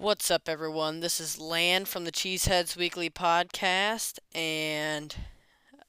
What's 0.00 0.30
up, 0.30 0.48
everyone? 0.48 1.00
This 1.00 1.18
is 1.18 1.40
Land 1.40 1.88
from 1.88 2.04
the 2.04 2.12
Cheeseheads 2.12 2.76
Weekly 2.76 3.10
Podcast, 3.10 4.20
and 4.32 5.12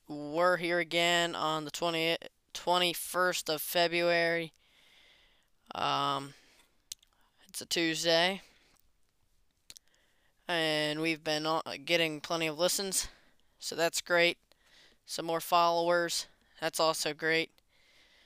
we're 0.08 0.58
here 0.58 0.80
again 0.80 1.36
on 1.36 1.64
the 1.64 1.70
20, 1.70 2.18
21st 2.56 3.54
of 3.54 3.62
February. 3.62 4.52
Um, 5.76 6.34
it's 7.48 7.62
a 7.62 7.68
Tuesday, 7.68 8.42
and 10.48 11.02
we've 11.02 11.24
been 11.24 11.46
getting 11.86 12.20
plenty 12.20 12.48
of 12.48 12.58
listens, 12.58 13.10
so 13.60 13.76
that's 13.76 14.02
great. 14.02 14.40
Some 15.06 15.28
more 15.28 15.40
followers, 15.40 16.26
that's 16.60 16.80
also 16.80 17.14
great. 17.14 17.52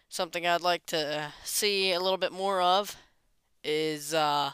Something 0.07 0.47
I'd 0.47 0.61
like 0.61 0.85
to 0.85 1.33
see 1.43 1.91
a 1.91 1.99
little 1.99 2.17
bit 2.17 2.31
more 2.31 2.61
of 2.61 2.95
is 3.65 4.13
uh, 4.13 4.51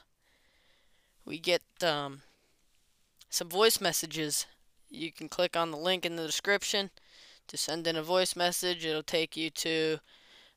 we 1.30 1.38
get 1.38 1.62
um, 1.84 2.24
some 3.30 3.50
voice 3.50 3.80
messages. 3.80 4.48
You 4.90 5.12
can 5.12 5.30
click 5.30 5.56
on 5.56 5.70
the 5.70 5.78
link 5.78 6.04
in 6.04 6.16
the 6.16 6.26
description 6.26 6.90
to 7.48 7.56
send 7.56 7.86
in 7.86 7.96
a 7.96 8.02
voice 8.02 8.36
message. 8.36 8.84
It'll 8.84 9.04
take 9.04 9.38
you 9.38 9.52
to 9.52 10.00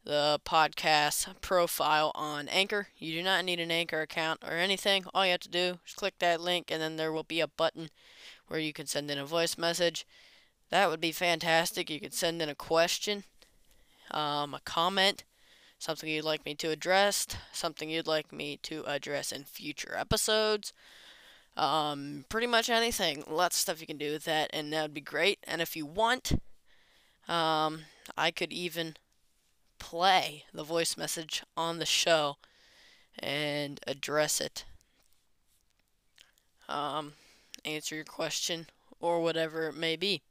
the 0.04 0.40
podcast 0.46 1.40
profile 1.42 2.10
on 2.14 2.48
Anchor. 2.48 2.88
You 2.96 3.12
do 3.12 3.22
not 3.22 3.44
need 3.44 3.60
an 3.60 3.70
Anchor 3.70 4.00
account 4.00 4.40
or 4.42 4.54
anything. 4.54 5.04
All 5.12 5.26
you 5.26 5.32
have 5.32 5.40
to 5.40 5.50
do 5.50 5.78
is 5.86 5.92
click 5.94 6.14
that 6.20 6.40
link, 6.40 6.70
and 6.70 6.80
then 6.80 6.96
there 6.96 7.12
will 7.12 7.22
be 7.22 7.40
a 7.40 7.46
button 7.46 7.90
where 8.48 8.58
you 8.58 8.72
can 8.72 8.86
send 8.86 9.10
in 9.10 9.18
a 9.18 9.26
voice 9.26 9.58
message. 9.58 10.06
That 10.70 10.88
would 10.88 11.02
be 11.02 11.12
fantastic. 11.12 11.90
You 11.90 12.00
could 12.00 12.14
send 12.14 12.40
in 12.40 12.48
a 12.48 12.54
question 12.54 13.24
um, 14.10 14.54
a 14.54 14.60
comment, 14.64 15.24
something 15.82 16.08
you'd 16.08 16.24
like 16.24 16.46
me 16.46 16.54
to 16.54 16.70
address, 16.70 17.26
something 17.52 17.90
you'd 17.90 18.06
like 18.06 18.32
me 18.32 18.56
to 18.62 18.84
address 18.86 19.32
in 19.32 19.42
future 19.42 19.96
episodes. 19.98 20.72
Um, 21.56 22.24
pretty 22.28 22.46
much 22.46 22.70
anything. 22.70 23.24
Lots 23.28 23.56
of 23.56 23.60
stuff 23.60 23.80
you 23.80 23.88
can 23.88 23.98
do 23.98 24.12
with 24.12 24.24
that, 24.24 24.48
and 24.52 24.72
that 24.72 24.82
would 24.82 24.94
be 24.94 25.00
great. 25.00 25.40
And 25.42 25.60
if 25.60 25.74
you 25.74 25.84
want, 25.84 26.34
um, 27.26 27.80
I 28.16 28.30
could 28.30 28.52
even 28.52 28.94
play 29.80 30.44
the 30.54 30.62
voice 30.62 30.96
message 30.96 31.42
on 31.56 31.80
the 31.80 31.84
show 31.84 32.36
and 33.18 33.80
address 33.84 34.40
it. 34.40 34.64
Um, 36.68 37.14
answer 37.64 37.96
your 37.96 38.04
question 38.04 38.68
or 39.00 39.20
whatever 39.20 39.66
it 39.66 39.74
may 39.74 39.96
be. 39.96 40.22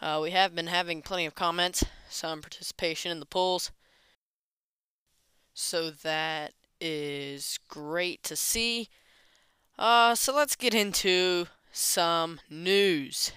Uh, 0.00 0.18
we 0.22 0.30
have 0.30 0.54
been 0.54 0.68
having 0.68 1.02
plenty 1.02 1.26
of 1.26 1.34
comments, 1.34 1.84
some 2.08 2.40
participation 2.40 3.12
in 3.12 3.20
the 3.20 3.26
polls. 3.26 3.70
So 5.54 5.90
that 5.90 6.52
is 6.80 7.58
great 7.68 8.22
to 8.24 8.36
see. 8.36 8.88
Uh, 9.78 10.14
so 10.14 10.34
let's 10.34 10.56
get 10.56 10.74
into 10.74 11.46
some 11.72 12.40
news. 12.50 13.32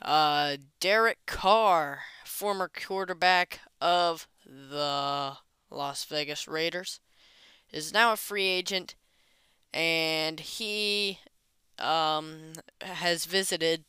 Uh, 0.00 0.56
Derek 0.80 1.18
Carr, 1.26 2.00
former 2.24 2.68
quarterback 2.68 3.60
of 3.80 4.26
the 4.44 5.36
Las 5.70 6.04
Vegas 6.04 6.48
Raiders, 6.48 7.00
is 7.72 7.92
now 7.92 8.12
a 8.12 8.16
free 8.16 8.46
agent, 8.46 8.94
and 9.72 10.40
he 10.40 11.20
um, 11.78 12.52
has 12.80 13.24
visited 13.24 13.84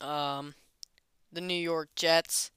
um, 0.00 0.54
the 1.32 1.40
New 1.40 1.54
York 1.54 1.90
Jets. 1.94 2.50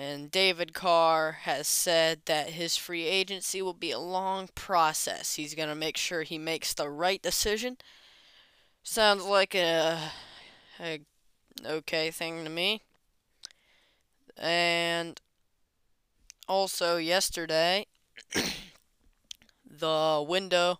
And 0.00 0.30
David 0.30 0.74
Carr 0.74 1.38
has 1.42 1.66
said 1.66 2.20
that 2.26 2.50
his 2.50 2.76
free 2.76 3.06
agency 3.06 3.60
will 3.60 3.74
be 3.74 3.90
a 3.90 3.98
long 3.98 4.48
process. 4.54 5.34
He's 5.34 5.56
going 5.56 5.70
to 5.70 5.74
make 5.74 5.96
sure 5.96 6.22
he 6.22 6.38
makes 6.38 6.72
the 6.72 6.88
right 6.88 7.20
decision. 7.20 7.78
Sounds 8.84 9.24
like 9.24 9.56
a, 9.56 9.98
a 10.78 11.00
okay 11.66 12.12
thing 12.12 12.44
to 12.44 12.50
me. 12.50 12.82
And 14.36 15.20
also 16.46 16.96
yesterday, 16.98 17.86
the 19.68 20.24
window 20.28 20.78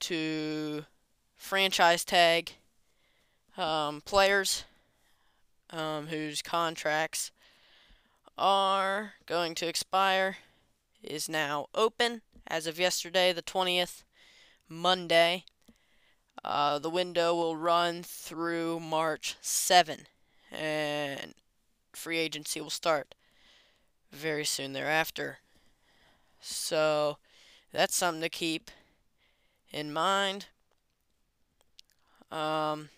to 0.00 0.84
franchise 1.38 2.04
tag 2.04 2.52
um, 3.56 4.02
players 4.02 4.64
um, 5.70 6.08
whose 6.08 6.42
contracts 6.42 7.30
are 8.38 9.14
going 9.26 9.54
to 9.56 9.66
expire 9.66 10.36
is 11.02 11.28
now 11.28 11.66
open 11.74 12.22
as 12.46 12.66
of 12.66 12.78
yesterday, 12.78 13.32
the 13.32 13.42
20th, 13.42 14.04
Monday. 14.68 15.44
Uh, 16.44 16.78
the 16.78 16.90
window 16.90 17.34
will 17.34 17.56
run 17.56 18.02
through 18.02 18.80
March 18.80 19.36
7, 19.40 20.06
and 20.52 21.34
free 21.92 22.18
agency 22.18 22.60
will 22.60 22.70
start 22.70 23.14
very 24.12 24.44
soon 24.44 24.72
thereafter. 24.72 25.38
So 26.40 27.18
that's 27.72 27.96
something 27.96 28.22
to 28.22 28.28
keep 28.28 28.70
in 29.72 29.92
mind. 29.92 30.46
Um, 32.30 32.90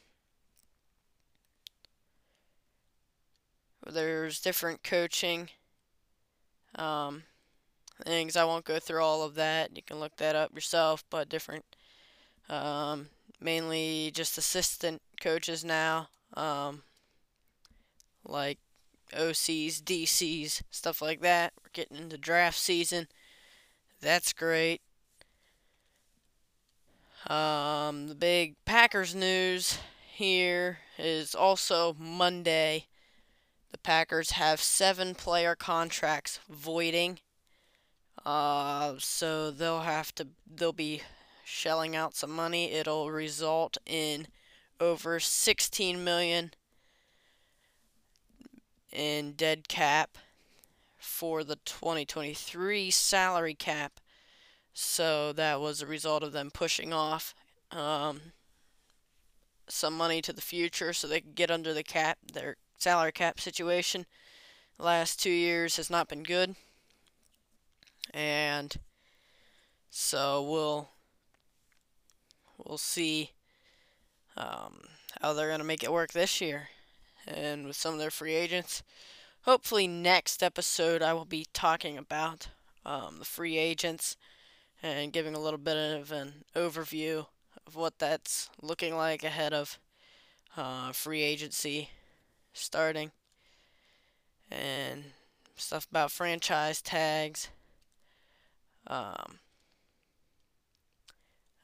There's 3.87 4.41
different 4.41 4.83
coaching 4.83 5.51
um, 6.77 7.25
things. 8.05 8.37
I 8.37 8.45
won't 8.45 8.65
go 8.65 8.79
through 8.79 9.03
all 9.03 9.23
of 9.23 9.35
that. 9.37 9.77
You 9.77 9.83
can 9.83 9.99
look 9.99 10.17
that 10.17 10.37
up 10.37 10.55
yourself, 10.55 11.05
but 11.11 11.29
different, 11.29 11.65
um, 12.49 13.09
mainly 13.41 14.11
just 14.15 14.39
assistant 14.39 15.03
coaches 15.21 15.65
now, 15.65 16.09
um, 16.35 16.83
like 18.25 18.59
OCs, 19.13 19.83
DCs, 19.83 20.63
stuff 20.71 21.03
like 21.03 21.21
that. 21.21 21.53
We're 21.63 21.71
getting 21.73 21.97
into 21.97 22.19
draft 22.19 22.59
season. 22.59 23.09
That's 24.01 24.33
great. 24.33 24.81
Um, 27.27 28.09
the 28.09 28.15
big 28.15 28.57
Packers 28.65 29.15
news 29.15 29.79
here 30.13 30.79
is 30.97 31.35
also 31.35 31.95
Monday. 31.99 32.87
The 33.71 33.79
Packers 33.79 34.33
have 34.33 34.61
seven 34.61 35.15
player 35.15 35.55
contracts 35.55 36.41
voiding. 36.49 37.21
Uh, 38.25 38.95
so 38.99 39.51
they'll 39.51 39.81
have 39.81 40.15
to, 40.17 40.29
they'll 40.53 40.73
be 40.73 41.03
shelling 41.45 41.97
out 41.97 42.15
some 42.15 42.31
money. 42.31 42.73
It'll 42.73 43.11
result 43.11 43.79
in 43.87 44.27
over 44.81 45.21
16 45.21 46.03
million 46.03 46.53
in 48.93 49.33
dead 49.33 49.69
cap 49.69 50.19
for 50.99 51.45
the 51.45 51.57
2023 51.65 52.91
salary 52.91 53.55
cap. 53.55 54.01
So 54.73 55.33
that 55.33 55.61
was 55.61 55.81
a 55.81 55.87
result 55.87 56.23
of 56.23 56.33
them 56.33 56.51
pushing 56.53 56.93
off 56.93 57.35
um, 57.71 58.21
some 59.69 59.97
money 59.97 60.21
to 60.23 60.33
the 60.33 60.41
future 60.41 60.93
so 60.93 61.07
they 61.07 61.21
could 61.21 61.35
get 61.35 61.51
under 61.51 61.73
the 61.73 61.83
cap, 61.83 62.19
their 62.33 62.57
salary 62.81 63.13
cap 63.13 63.39
situation 63.39 64.07
the 64.79 64.85
last 64.85 65.23
two 65.23 65.31
years 65.31 65.77
has 65.77 65.91
not 65.91 66.09
been 66.09 66.23
good. 66.23 66.57
And 68.13 68.75
so 69.91 70.43
we'll 70.43 70.89
we'll 72.65 72.79
see 72.79 73.33
um, 74.37 74.81
how 75.21 75.33
they're 75.33 75.49
going 75.49 75.59
to 75.61 75.65
make 75.65 75.83
it 75.83 75.93
work 75.93 76.13
this 76.13 76.41
year 76.41 76.69
and 77.27 77.67
with 77.67 77.77
some 77.77 77.93
of 77.93 78.01
their 78.01 78.11
free 78.11 78.35
agents. 78.35 78.83
Hopefully, 79.43 79.87
next 79.87 80.43
episode 80.43 81.03
I 81.03 81.13
will 81.13 81.27
be 81.27 81.47
talking 81.53 81.99
about 81.99 82.49
um, 82.87 83.19
the 83.19 83.25
free 83.25 83.59
agents 83.59 84.17
and 84.83 85.13
giving 85.13 85.35
a 85.35 85.41
little 85.41 85.59
bit 85.59 85.77
of 85.77 86.11
an 86.11 86.45
overview 86.57 87.27
of 87.67 87.77
what 87.77 87.99
that's 87.99 88.49
looking 88.63 88.97
like 88.97 89.23
ahead 89.23 89.53
of 89.53 89.79
uh, 90.57 90.93
free 90.93 91.23
agency 91.23 91.91
starting 92.53 93.11
and 94.51 95.05
stuff 95.57 95.87
about 95.91 96.11
franchise 96.11 96.83
tags. 96.83 97.49
Um, 98.87 99.39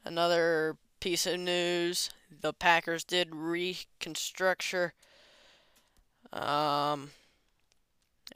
another 0.05 0.77
piece 0.99 1.25
of 1.25 1.39
news 1.39 2.09
the 2.41 2.53
Packers 2.53 3.03
did 3.03 3.31
reconstructure 3.31 4.91
um, 6.33 7.11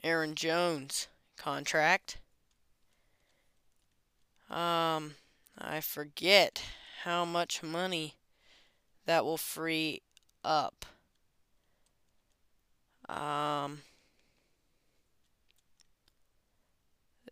Aaron 0.02 0.34
Jones 0.34 1.08
contract. 1.36 2.18
Um, 4.50 5.14
I 5.58 5.80
forget 5.80 6.62
how 7.04 7.24
much 7.24 7.62
money 7.62 8.14
that 9.06 9.24
will 9.24 9.38
free 9.38 10.02
up. 10.44 10.84
Um, 13.08 13.82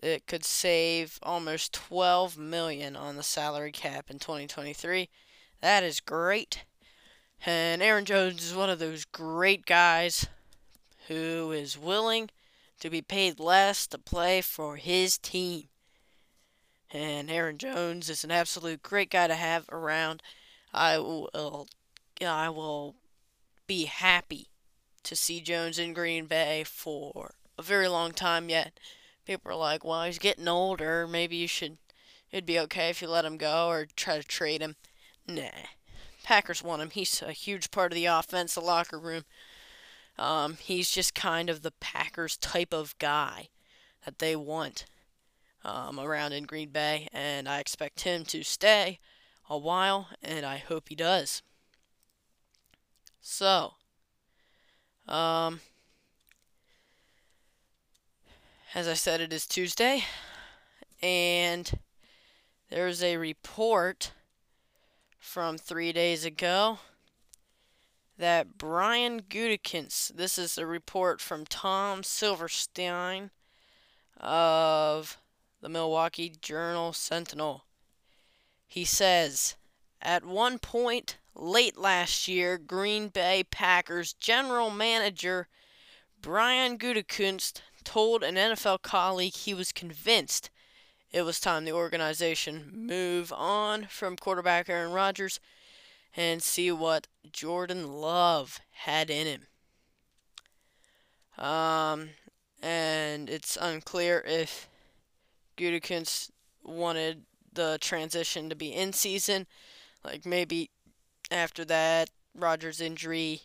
it 0.03 0.27
could 0.27 0.45
save 0.45 1.19
almost 1.23 1.73
12 1.73 2.39
million 2.39 2.97
on 2.97 3.17
the 3.17 3.23
salary 3.23 3.73
cap 3.73 4.11
in 4.11 4.19
2023. 4.19 5.09
That 5.61 5.83
is 5.83 6.01
great. 6.01 6.65
And 7.45 7.83
Aaron 7.83 8.05
Jones 8.05 8.45
is 8.45 8.55
one 8.55 8.71
of 8.71 8.79
those 8.79 9.05
great 9.05 9.67
guys 9.67 10.27
who 11.09 11.53
is 11.53 11.79
willing 11.79 12.31
to 12.81 12.91
be 12.91 13.03
paid 13.03 13.41
less 13.41 13.87
to 13.89 13.99
play 13.99 14.41
for 14.41 14.77
his 14.77 15.19
team. 15.19 15.69
And 16.91 17.31
Aaron 17.31 17.59
Jones 17.59 18.11
is 18.11 18.25
an 18.25 18.31
absolute 18.31 18.83
great 18.83 19.11
guy 19.11 19.29
to 19.29 19.35
have 19.35 19.67
around. 19.71 20.23
I 20.73 20.99
will 20.99 21.69
I 22.21 22.49
will 22.49 22.97
be 23.67 23.85
happy 23.85 24.50
to 25.05 25.17
see 25.17 25.41
Jones 25.41 25.79
in 25.79 25.93
Green 25.93 26.26
Bay 26.26 26.64
for 26.64 27.35
a 27.58 27.62
very 27.62 27.88
long 27.88 28.12
time 28.12 28.49
yet. 28.49 28.79
People 29.26 29.52
are 29.52 29.56
like, 29.56 29.85
well, 29.85 30.05
he's 30.05 30.19
getting 30.19 30.49
older. 30.49 31.06
Maybe 31.06 31.37
you 31.37 31.47
should. 31.47 31.79
It'd 32.31 32.47
be 32.47 32.58
okay 32.61 32.91
if 32.91 33.02
you 33.02 33.08
let 33.08 33.25
him 33.25 33.37
go 33.37 33.69
or 33.69 33.87
try 33.97 34.19
to 34.19 34.25
trade 34.25 34.61
him. 34.61 34.76
Nah. 35.26 35.50
Packers 36.23 36.62
want 36.62 36.82
him. 36.82 36.91
He's 36.91 37.23
a 37.23 37.32
huge 37.32 37.70
part 37.70 37.93
of 37.93 37.97
the 37.97 38.06
offense, 38.06 38.55
the 38.55 38.61
locker 38.61 38.99
room. 38.99 39.25
Um, 40.19 40.58
he's 40.61 40.91
just 40.91 41.14
kind 41.14 41.49
of 41.49 41.62
the 41.62 41.73
Packers 41.81 42.37
type 42.37 42.75
of 42.75 42.97
guy 42.99 43.49
that 44.05 44.19
they 44.19 44.37
want 44.37 44.85
um, 45.64 45.99
around 45.99 46.32
in 46.32 46.44
Green 46.44 46.70
Bay, 46.70 47.08
and 47.12 47.49
I 47.49 47.58
expect 47.58 48.02
him 48.02 48.25
to 48.26 48.43
stay 48.43 48.99
a 49.49 49.58
while, 49.58 50.08
and 50.23 50.47
I 50.47 50.58
hope 50.58 50.88
he 50.88 50.94
does. 50.94 51.43
So, 53.20 53.75
um, 55.11 55.61
as 58.75 58.87
I 58.87 58.95
said, 58.95 59.21
it 59.21 59.33
is 59.33 59.47
Tuesday, 59.47 60.05
and 61.03 61.71
there's 62.71 63.03
a 63.03 63.17
report 63.17 64.12
from 65.19 65.59
three 65.59 65.93
days 65.93 66.25
ago 66.25 66.79
that 68.17 68.59
Brian 68.59 69.23
Gutekunst, 69.23 70.17
this 70.17 70.39
is 70.39 70.57
a 70.57 70.67
report 70.67 71.21
from 71.21 71.47
Tom 71.47 72.03
Silverstein 72.03 73.31
of 74.19 75.19
the 75.61 75.69
Milwaukee 75.69 76.33
Journal 76.41 76.93
Sentinel. 76.93 77.65
He 78.67 78.85
says, 78.85 79.57
at 80.01 80.25
one 80.25 80.59
point 80.59 81.17
late 81.35 81.77
last 81.77 82.29
year, 82.29 82.59
Green 82.59 83.09
Bay 83.09 83.44
Packers 83.50 84.12
general 84.12 84.71
manager 84.71 85.49
Brian 86.21 86.79
Gutekunst 86.79 87.62
told 87.82 88.23
an 88.23 88.35
NFL 88.35 88.82
colleague 88.82 89.35
he 89.35 89.55
was 89.55 89.73
convinced 89.73 90.50
it 91.12 91.23
was 91.23 91.41
time 91.41 91.65
the 91.65 91.73
organization 91.73 92.71
move 92.73 93.32
on 93.32 93.87
from 93.87 94.17
quarterback 94.17 94.69
Aaron 94.69 94.93
Rodgers 94.93 95.41
and 96.17 96.43
see 96.43 96.71
what 96.71 97.09
Jordan 97.33 97.93
Love 97.93 98.61
had 98.71 99.11
in 99.11 99.26
him. 99.26 99.47
Um, 101.44 102.11
and 102.62 103.29
it's 103.29 103.59
unclear 103.61 104.23
if 104.26 104.69
Gutekunst 105.56 106.31
wanted 106.62 107.25
the 107.53 107.79
transition 107.81 108.49
to 108.49 108.55
be 108.55 108.73
in 108.73 108.93
season, 108.93 109.47
like 110.05 110.25
maybe 110.25 110.71
after 111.31 111.65
that 111.67 112.11
Rodgers 112.35 112.81
injury 112.81 113.43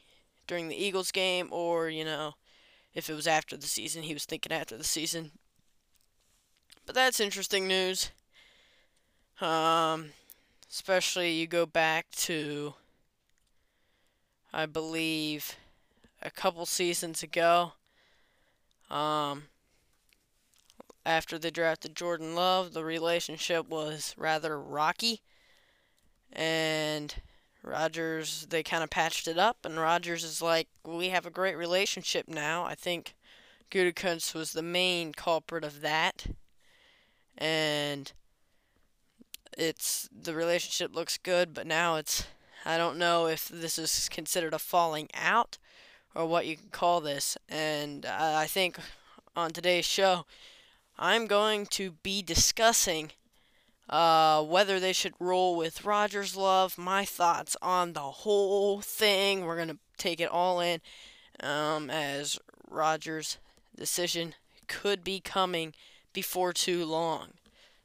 during 0.48 0.68
the 0.68 0.76
Eagles 0.76 1.12
game, 1.12 1.48
or 1.52 1.90
you 1.90 2.06
know, 2.06 2.36
if 2.94 3.10
it 3.10 3.14
was 3.14 3.28
after 3.28 3.58
the 3.58 3.68
season, 3.68 4.04
he 4.04 4.14
was 4.14 4.26
thinking 4.26 4.52
after 4.52 4.78
the 4.78 4.84
season. 4.84 5.32
But 6.86 6.96
that's 6.96 7.20
interesting 7.20 7.68
news. 7.68 8.12
Um, 9.42 10.12
especially 10.70 11.34
you 11.34 11.48
go 11.48 11.66
back 11.66 12.10
to, 12.12 12.76
I 14.54 14.66
believe, 14.66 15.56
a 16.22 16.30
couple 16.32 16.66
seasons 16.66 17.24
ago. 17.24 17.74
Um, 18.90 19.46
after 21.06 21.38
they 21.38 21.52
drafted 21.52 21.96
Jordan 21.96 22.36
Love, 22.36 22.74
the 22.74 22.84
relationship 22.84 23.68
was 23.68 24.14
rather 24.18 24.60
rocky. 24.60 25.22
And 26.32 27.16
Rodgers, 27.66 28.48
they 28.50 28.64
kind 28.64 28.84
of 28.84 28.90
patched 28.90 29.28
it 29.28 29.38
up, 29.38 29.66
and 29.66 29.80
Rodgers 29.80 30.24
is 30.24 30.42
like, 30.42 30.68
we 30.86 31.10
have 31.10 31.26
a 31.26 31.32
great 31.32 31.58
relationship 31.58 32.28
now. 32.28 32.64
I 32.64 32.76
think 32.76 33.16
Gutekunst 33.72 34.36
was 34.36 34.52
the 34.52 34.62
main 34.62 35.14
culprit 35.14 35.64
of 35.64 35.82
that 35.82 36.28
and 37.38 38.12
it's 39.58 40.10
the 40.12 40.34
relationship 40.34 40.96
looks 40.96 41.18
good, 41.18 41.54
but 41.54 41.68
now 41.68 41.96
it's 41.96 42.28
I 42.66 42.78
don't 42.78 42.98
know 42.98 43.28
if 43.28 43.48
this 43.48 43.78
is 43.78 44.10
considered 44.10 44.54
a 44.54 44.60
falling 44.60 45.10
out 45.14 45.58
or 46.16 46.26
what 46.26 46.48
you 46.48 46.58
can 46.58 46.70
call 46.70 47.00
this. 47.00 47.38
And 47.48 48.06
I 48.06 48.48
think 48.48 48.80
on 49.36 49.52
today's 49.52 49.86
show, 49.86 50.26
I'm 50.98 51.28
going 51.28 51.68
to 51.68 51.92
be 51.92 52.22
discussing 52.22 53.12
uh, 53.90 54.44
whether 54.44 54.80
they 54.80 54.94
should 54.94 55.14
roll 55.20 55.56
with 55.56 55.86
Rodgers 55.86 56.36
Love, 56.36 56.78
my 56.78 57.06
thoughts 57.06 57.56
on 57.62 57.94
the 57.94 58.00
whole 58.00 58.82
thing. 58.82 59.46
We're 59.46 59.56
going 59.56 59.70
to 59.70 59.78
take 59.98 60.20
it 60.20 60.30
all 60.30 60.60
in 60.60 60.82
um, 61.42 61.90
as 61.90 62.40
Rodgers' 62.70 63.38
decision 63.76 64.36
could 64.68 65.04
be 65.04 65.20
coming 65.20 65.74
before 66.14 66.54
too 66.54 66.86
long. 66.86 67.30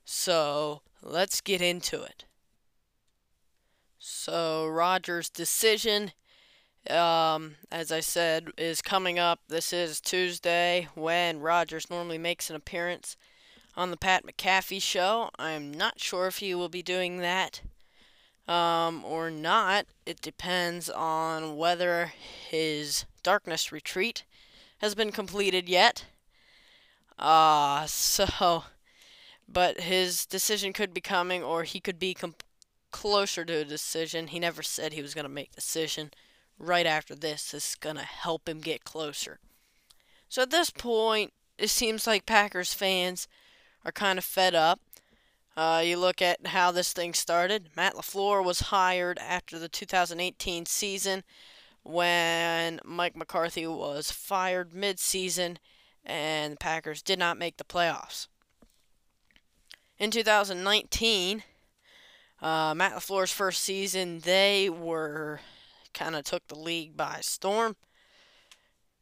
So 0.04 0.82
let's 1.02 1.40
get 1.40 1.60
into 1.60 2.02
it. 2.02 2.24
So 3.98 4.66
Rodgers' 4.66 5.28
decision, 5.28 6.12
um, 6.88 7.56
as 7.70 7.92
I 7.92 8.00
said, 8.00 8.48
is 8.56 8.80
coming 8.80 9.18
up. 9.18 9.40
This 9.48 9.72
is 9.72 10.00
Tuesday 10.00 10.88
when 10.94 11.40
Rodgers 11.40 11.90
normally 11.90 12.16
makes 12.16 12.48
an 12.48 12.56
appearance 12.56 13.16
on 13.76 13.90
the 13.90 13.96
Pat 13.96 14.24
McAfee 14.26 14.82
show. 14.82 15.30
I'm 15.38 15.72
not 15.72 16.00
sure 16.00 16.26
if 16.26 16.38
he 16.38 16.54
will 16.54 16.68
be 16.68 16.82
doing 16.82 17.18
that 17.18 17.62
um, 18.48 19.04
or 19.04 19.30
not. 19.30 19.86
It 20.04 20.20
depends 20.20 20.90
on 20.90 21.56
whether 21.56 22.12
his 22.48 23.04
darkness 23.22 23.70
retreat 23.70 24.24
has 24.78 24.94
been 24.94 25.12
completed 25.12 25.68
yet. 25.68 26.04
Uh, 27.18 27.86
so, 27.86 28.64
but 29.48 29.80
his 29.80 30.26
decision 30.26 30.72
could 30.72 30.92
be 30.92 31.00
coming, 31.00 31.42
or 31.42 31.64
he 31.64 31.80
could 31.80 31.98
be 31.98 32.16
closer 32.90 33.44
to 33.44 33.54
a 33.54 33.64
decision. 33.64 34.28
He 34.28 34.40
never 34.40 34.62
said 34.62 34.92
he 34.92 35.02
was 35.02 35.14
going 35.14 35.24
to 35.24 35.28
make 35.28 35.50
a 35.52 35.56
decision 35.56 36.10
right 36.58 36.86
after 36.86 37.14
this. 37.14 37.52
This 37.52 37.70
is 37.70 37.74
going 37.76 37.96
to 37.96 38.02
help 38.02 38.48
him 38.48 38.60
get 38.60 38.84
closer. 38.84 39.38
So 40.28 40.42
at 40.42 40.50
this 40.50 40.70
point, 40.70 41.32
it 41.58 41.70
seems 41.70 42.06
like 42.06 42.26
Packers 42.26 42.72
fans 42.72 43.28
are 43.84 43.92
kind 43.92 44.18
of 44.18 44.24
fed 44.24 44.54
up. 44.54 44.80
Uh, 45.56 45.82
you 45.84 45.98
look 45.98 46.22
at 46.22 46.46
how 46.48 46.70
this 46.70 46.92
thing 46.92 47.12
started. 47.12 47.68
Matt 47.76 47.94
LaFleur 47.94 48.44
was 48.44 48.60
hired 48.60 49.18
after 49.18 49.58
the 49.58 49.68
2018 49.68 50.66
season 50.66 51.22
when 51.82 52.80
Mike 52.84 53.16
McCarthy 53.16 53.66
was 53.66 54.10
fired 54.10 54.72
mid-season 54.72 55.58
and 56.04 56.54
the 56.54 56.58
Packers 56.58 57.02
did 57.02 57.18
not 57.18 57.38
make 57.38 57.56
the 57.56 57.64
playoffs. 57.64 58.26
In 59.98 60.10
2019, 60.10 61.42
uh, 62.40 62.74
Matt 62.74 62.94
LaFleur's 62.94 63.32
first 63.32 63.62
season, 63.62 64.20
they 64.20 64.70
were 64.70 65.40
kind 65.92 66.16
of 66.16 66.24
took 66.24 66.46
the 66.48 66.58
league 66.58 66.96
by 66.96 67.18
storm, 67.20 67.76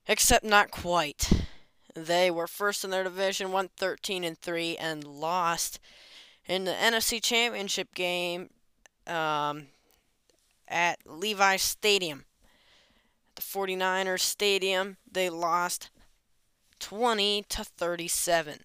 except 0.08 0.44
not 0.44 0.70
quite. 0.70 1.30
They 2.06 2.30
were 2.30 2.46
first 2.46 2.84
in 2.84 2.90
their 2.90 3.04
division, 3.04 3.52
won 3.52 3.70
13 3.76 4.24
and 4.24 4.38
3, 4.38 4.76
and 4.76 5.04
lost 5.04 5.78
in 6.46 6.64
the 6.64 6.72
NFC 6.72 7.22
Championship 7.22 7.94
game 7.94 8.50
um, 9.06 9.66
at 10.66 10.98
Levi 11.04 11.56
Stadium. 11.56 12.24
the 13.34 13.42
49ers 13.42 14.20
Stadium, 14.20 14.96
they 15.10 15.30
lost 15.30 15.90
20 16.80 17.44
to 17.48 17.64
37. 17.64 18.60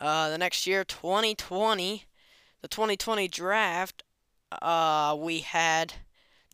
Uh, 0.00 0.30
the 0.30 0.38
next 0.38 0.66
year, 0.66 0.84
2020, 0.84 2.04
the 2.60 2.68
2020 2.68 3.28
draft, 3.28 4.02
uh, 4.60 5.16
we 5.18 5.40
had 5.40 5.94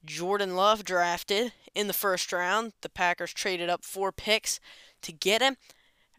Jordan 0.05 0.55
Love 0.55 0.85
drafted 0.85 1.53
in 1.75 1.87
the 1.87 1.93
first 1.93 2.33
round. 2.33 2.73
The 2.83 2.89
Packers 2.89 3.33
traded 3.33 3.69
up 3.69 3.85
four 3.85 4.13
picks 4.13 4.61
to 5.03 5.13
get 5.13 5.43
him. 5.43 5.57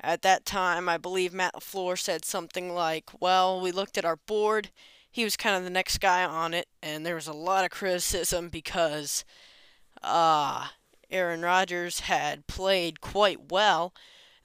At 0.02 0.22
that 0.22 0.46
time, 0.46 0.88
I 0.88 0.98
believe 0.98 1.34
Matt 1.34 1.56
LaFleur 1.56 1.98
said 1.98 2.24
something 2.24 2.74
like, 2.74 3.10
Well, 3.20 3.60
we 3.60 3.72
looked 3.72 3.98
at 3.98 4.06
our 4.06 4.16
board. 4.16 4.70
He 5.12 5.24
was 5.24 5.36
kind 5.36 5.58
of 5.58 5.64
the 5.64 5.70
next 5.70 6.00
guy 6.00 6.24
on 6.24 6.54
it, 6.54 6.68
and 6.82 7.06
there 7.06 7.16
was 7.16 7.28
a 7.28 7.34
lot 7.34 7.66
of 7.66 7.72
criticism 7.72 8.50
because 8.50 9.26
uh, 10.04 10.68
Aaron 11.10 11.42
Rodgers 11.42 12.02
had 12.02 12.48
played 12.48 13.02
quite 13.02 13.52
well 13.52 13.94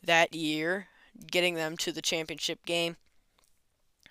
that 0.03 0.35
year 0.35 0.89
getting 1.31 1.55
them 1.55 1.77
to 1.77 1.93
the 1.93 2.03
championship 2.03 2.65
game. 2.65 2.97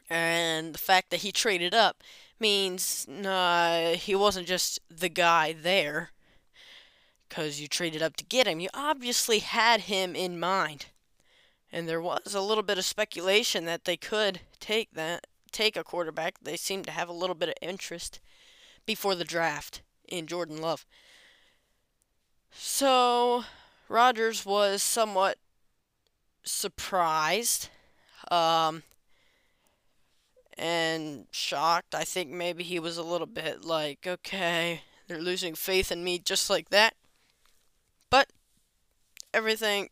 And 0.09 0.73
the 0.73 0.79
fact 0.79 1.09
that 1.09 1.21
he 1.21 1.31
traded 1.31 1.73
up 1.73 2.03
means 2.39 3.07
uh, 3.07 3.95
he 3.97 4.15
wasn't 4.15 4.47
just 4.47 4.79
the 4.89 5.09
guy 5.09 5.53
there 5.53 6.11
because 7.27 7.59
you 7.59 7.67
traded 7.67 8.01
up 8.01 8.15
to 8.17 8.25
get 8.25 8.47
him. 8.47 8.59
You 8.59 8.69
obviously 8.73 9.39
had 9.39 9.81
him 9.81 10.15
in 10.15 10.39
mind. 10.39 10.85
And 11.73 11.89
there 11.89 11.99
was 11.99 12.35
a 12.35 12.39
little 12.39 12.61
bit 12.61 12.77
of 12.77 12.85
speculation 12.85 13.65
that 13.65 13.85
they 13.85 13.97
could 13.97 14.41
take 14.59 14.93
that 14.93 15.25
take 15.51 15.75
a 15.75 15.83
quarterback. 15.83 16.35
They 16.39 16.55
seemed 16.55 16.85
to 16.85 16.91
have 16.91 17.09
a 17.09 17.13
little 17.13 17.35
bit 17.35 17.49
of 17.49 17.55
interest 17.61 18.19
before 18.85 19.15
the 19.15 19.23
draft 19.23 19.81
in 20.07 20.27
Jordan 20.27 20.61
Love. 20.61 20.85
So 22.51 23.43
Rodgers 23.89 24.45
was 24.45 24.83
somewhat 24.83 25.37
surprised 26.43 27.69
um, 28.29 28.83
and 30.57 31.25
shocked. 31.31 31.95
I 31.95 32.03
think 32.03 32.29
maybe 32.29 32.63
he 32.63 32.79
was 32.79 32.97
a 32.97 33.03
little 33.03 33.27
bit 33.27 33.65
like, 33.65 34.05
okay, 34.05 34.81
they're 35.07 35.19
losing 35.21 35.55
faith 35.55 35.91
in 35.91 36.03
me 36.03 36.19
just 36.19 36.51
like 36.51 36.69
that. 36.69 36.93
But 38.11 38.29
everything 39.33 39.89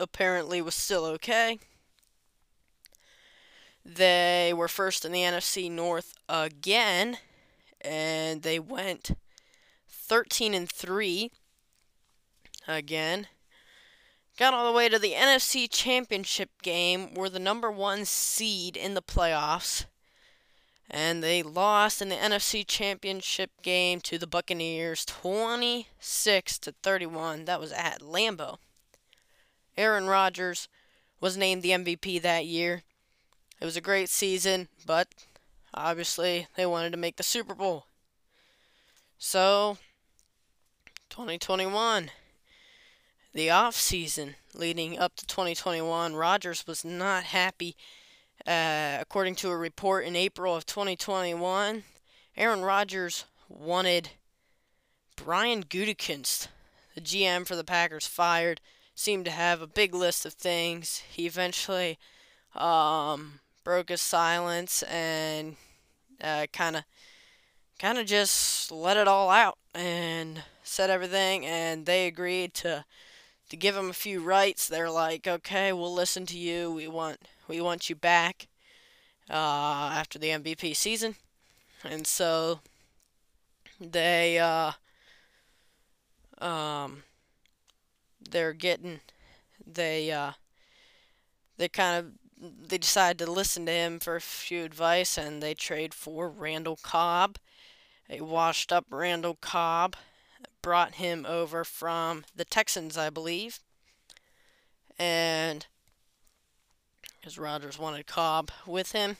apparently 0.00 0.60
was 0.62 0.74
still 0.74 1.04
okay. 1.04 1.58
They 3.84 4.52
were 4.54 4.68
first 4.68 5.04
in 5.04 5.12
the 5.12 5.22
NFC 5.22 5.70
North 5.70 6.14
again, 6.28 7.18
and 7.80 8.42
they 8.42 8.58
went 8.58 9.12
13 9.88 10.52
and 10.54 10.70
3 10.70 11.30
again. 12.66 13.28
Got 14.38 14.54
all 14.54 14.70
the 14.70 14.76
way 14.76 14.88
to 14.88 14.98
the 14.98 15.14
NFC 15.14 15.68
Championship 15.68 16.50
game, 16.62 17.14
were 17.14 17.28
the 17.28 17.40
number 17.40 17.70
one 17.70 18.04
seed 18.04 18.76
in 18.76 18.94
the 18.94 19.02
playoffs. 19.02 19.86
And 20.90 21.22
they 21.22 21.42
lost 21.42 22.00
in 22.00 22.08
the 22.08 22.14
NFC 22.14 22.66
Championship 22.66 23.50
game 23.62 24.00
to 24.02 24.16
the 24.16 24.26
Buccaneers 24.26 25.04
26 25.04 26.58
to 26.60 26.72
31. 26.82 27.46
That 27.46 27.60
was 27.60 27.72
at 27.72 28.00
Lambeau. 28.00 28.58
Aaron 29.78 30.06
Rodgers 30.06 30.68
was 31.20 31.36
named 31.36 31.62
the 31.62 31.70
MVP 31.70 32.20
that 32.20 32.44
year. 32.44 32.82
It 33.60 33.64
was 33.64 33.76
a 33.76 33.80
great 33.80 34.08
season, 34.08 34.68
but 34.84 35.08
obviously 35.72 36.46
they 36.56 36.66
wanted 36.66 36.90
to 36.90 36.98
make 36.98 37.16
the 37.16 37.22
Super 37.22 37.54
Bowl. 37.54 37.86
So, 39.18 39.78
2021 41.08 42.10
the 43.34 43.50
off 43.50 43.76
season 43.76 44.34
leading 44.52 44.98
up 44.98 45.14
to 45.14 45.26
2021, 45.26 46.16
Rodgers 46.16 46.66
was 46.66 46.84
not 46.84 47.24
happy. 47.24 47.76
Uh, 48.46 48.98
according 49.00 49.36
to 49.36 49.50
a 49.50 49.56
report 49.56 50.04
in 50.04 50.16
April 50.16 50.56
of 50.56 50.66
2021, 50.66 51.84
Aaron 52.36 52.62
Rodgers 52.62 53.26
wanted 53.48 54.10
Brian 55.14 55.62
Gutekunst, 55.62 56.48
the 56.94 57.00
GM 57.00 57.46
for 57.46 57.54
the 57.54 57.64
Packers, 57.64 58.06
fired. 58.06 58.60
Seemed 58.98 59.26
to 59.26 59.30
have 59.30 59.62
a 59.62 59.68
big 59.68 59.94
list 59.94 60.26
of 60.26 60.32
things. 60.32 61.04
He 61.08 61.24
eventually 61.24 62.00
um, 62.56 63.38
broke 63.62 63.90
his 63.90 64.00
silence 64.00 64.82
and 64.82 65.54
kind 66.52 66.74
of, 66.74 66.82
kind 67.78 67.98
of 67.98 68.06
just 68.06 68.72
let 68.72 68.96
it 68.96 69.06
all 69.06 69.30
out 69.30 69.56
and 69.72 70.42
said 70.64 70.90
everything. 70.90 71.46
And 71.46 71.86
they 71.86 72.08
agreed 72.08 72.54
to 72.54 72.84
to 73.50 73.56
give 73.56 73.76
him 73.76 73.88
a 73.88 73.92
few 73.94 74.20
rights. 74.20 74.66
They're 74.66 74.90
like, 74.90 75.28
okay, 75.28 75.72
we'll 75.72 75.94
listen 75.94 76.26
to 76.26 76.36
you. 76.36 76.72
We 76.72 76.88
want 76.88 77.20
we 77.46 77.60
want 77.60 77.88
you 77.88 77.94
back 77.94 78.48
uh, 79.30 79.92
after 79.94 80.18
the 80.18 80.30
MVP 80.30 80.74
season, 80.74 81.14
and 81.84 82.04
so 82.04 82.58
they 83.80 84.40
uh, 84.40 84.72
um, 86.44 87.04
they're 88.20 88.52
getting 88.52 89.00
they 89.66 90.10
uh, 90.10 90.32
they 91.56 91.68
kind 91.68 91.98
of 91.98 92.12
they 92.68 92.78
decide 92.78 93.18
to 93.18 93.30
listen 93.30 93.66
to 93.66 93.72
him 93.72 93.98
for 93.98 94.16
a 94.16 94.20
few 94.20 94.64
advice, 94.64 95.18
and 95.18 95.42
they 95.42 95.54
trade 95.54 95.92
for 95.92 96.28
Randall 96.28 96.78
Cobb, 96.82 97.38
a 98.08 98.20
washed 98.20 98.72
up 98.72 98.86
Randall 98.90 99.36
Cobb 99.40 99.96
brought 100.62 100.94
him 100.94 101.24
over 101.26 101.64
from 101.64 102.24
the 102.34 102.44
Texans, 102.44 102.96
I 102.96 103.10
believe. 103.10 103.60
And 104.98 105.66
because 107.20 107.38
Rodgers 107.38 107.78
wanted 107.78 108.06
Cobb 108.06 108.50
with 108.66 108.92
him. 108.92 109.16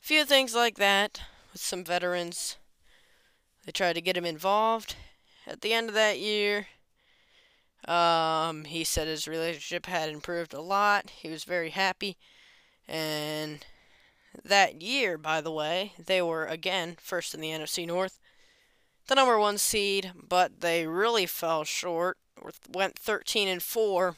A 0.00 0.04
few 0.04 0.24
things 0.24 0.54
like 0.54 0.76
that 0.76 1.20
with 1.52 1.60
some 1.60 1.84
veterans. 1.84 2.56
They 3.64 3.72
tried 3.72 3.94
to 3.94 4.00
get 4.00 4.16
him 4.16 4.24
involved. 4.24 4.96
At 5.46 5.60
the 5.60 5.72
end 5.72 5.88
of 5.88 5.94
that 5.94 6.18
year, 6.18 6.68
um, 7.88 8.64
he 8.64 8.84
said 8.84 9.08
his 9.08 9.28
relationship 9.28 9.86
had 9.86 10.08
improved 10.08 10.54
a 10.54 10.60
lot. 10.60 11.10
He 11.10 11.28
was 11.28 11.44
very 11.44 11.70
happy. 11.70 12.16
And 12.88 13.64
that 14.44 14.82
year, 14.82 15.18
by 15.18 15.40
the 15.40 15.52
way, 15.52 15.92
they 16.04 16.22
were 16.22 16.46
again 16.46 16.96
first 17.00 17.34
in 17.34 17.40
the 17.40 17.50
NFC 17.50 17.86
North 17.86 18.18
the 19.08 19.14
number 19.14 19.38
one 19.38 19.58
seed, 19.58 20.12
but 20.14 20.60
they 20.60 20.86
really 20.86 21.26
fell 21.26 21.64
short. 21.64 22.18
Went 22.70 22.98
13 22.98 23.48
and 23.48 23.62
4, 23.62 24.16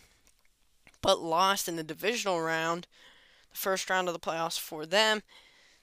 but 1.03 1.21
lost 1.21 1.69
in 1.69 1.77
the 1.77 1.83
divisional 1.83 2.41
round, 2.41 2.87
the 3.51 3.59
first 3.59 3.91
round 3.91 4.09
of 4.09 4.15
the 4.15 4.21
playoffs 4.21 4.59
for 4.59 4.87
them. 4.87 5.23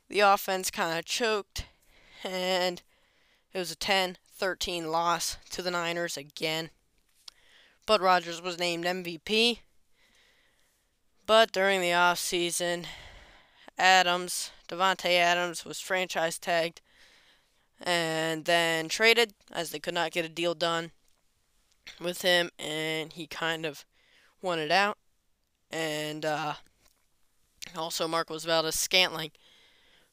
The 0.07 0.21
offense 0.21 0.71
kind 0.71 0.97
of 0.97 1.05
choked, 1.05 1.65
and 2.23 2.81
it 3.53 3.57
was 3.57 3.71
a 3.71 3.75
10 3.75 4.17
13 4.33 4.91
loss 4.91 5.37
to 5.51 5.61
the 5.61 5.69
Niners 5.69 6.17
again. 6.17 6.71
But 7.85 8.01
Rodgers 8.01 8.41
was 8.41 8.59
named 8.59 8.85
MVP. 8.85 9.59
But 11.25 11.51
during 11.51 11.81
the 11.81 11.87
offseason, 11.87 12.85
Adams, 13.77 14.51
Davante 14.67 15.11
Adams, 15.11 15.65
was 15.65 15.79
franchise 15.79 16.37
tagged 16.37 16.81
and 17.81 18.45
then 18.45 18.89
traded 18.89 19.33
as 19.51 19.71
they 19.71 19.79
could 19.79 19.93
not 19.93 20.11
get 20.11 20.25
a 20.25 20.29
deal 20.29 20.53
done 20.53 20.91
with 21.99 22.21
him, 22.21 22.49
and 22.59 23.13
he 23.13 23.27
kind 23.27 23.65
of 23.65 23.85
wanted 24.41 24.71
out. 24.71 24.97
And 25.71 26.25
uh, 26.25 26.55
also, 27.75 28.07
Marquez 28.07 28.45
Valdes-Scantling 28.45 29.31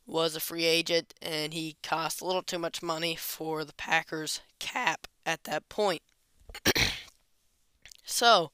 was 0.07 0.35
a 0.35 0.41
free 0.41 0.65
agent, 0.65 1.13
and 1.21 1.53
he 1.53 1.77
cost 1.83 2.21
a 2.21 2.25
little 2.25 2.43
too 2.43 2.59
much 2.59 2.83
money 2.83 3.15
for 3.15 3.65
the 3.65 3.75
Packers' 3.75 4.41
cap 4.59 5.07
at 5.27 5.45
that 5.45 5.69
point. 5.69 6.03
So, 8.09 8.53